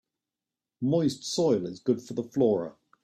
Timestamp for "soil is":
1.23-1.79